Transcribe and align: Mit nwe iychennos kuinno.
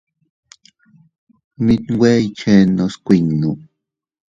Mit 1.63 1.81
nwe 1.95 2.09
iychennos 2.21 2.93
kuinno. 3.05 3.51